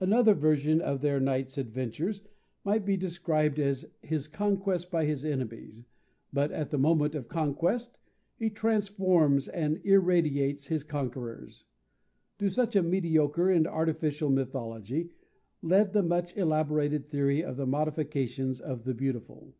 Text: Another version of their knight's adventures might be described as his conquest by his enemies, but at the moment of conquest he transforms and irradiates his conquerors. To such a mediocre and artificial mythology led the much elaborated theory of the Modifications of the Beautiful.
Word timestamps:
Another 0.00 0.34
version 0.34 0.82
of 0.82 1.00
their 1.00 1.18
knight's 1.18 1.56
adventures 1.56 2.20
might 2.62 2.84
be 2.84 2.94
described 2.94 3.58
as 3.58 3.86
his 4.02 4.28
conquest 4.28 4.90
by 4.90 5.06
his 5.06 5.24
enemies, 5.24 5.82
but 6.30 6.52
at 6.52 6.70
the 6.70 6.76
moment 6.76 7.14
of 7.14 7.26
conquest 7.26 7.98
he 8.36 8.50
transforms 8.50 9.48
and 9.48 9.80
irradiates 9.82 10.66
his 10.66 10.84
conquerors. 10.84 11.64
To 12.38 12.50
such 12.50 12.76
a 12.76 12.82
mediocre 12.82 13.50
and 13.50 13.66
artificial 13.66 14.28
mythology 14.28 15.08
led 15.62 15.94
the 15.94 16.02
much 16.02 16.36
elaborated 16.36 17.06
theory 17.08 17.42
of 17.42 17.56
the 17.56 17.64
Modifications 17.66 18.60
of 18.60 18.84
the 18.84 18.92
Beautiful. 18.92 19.54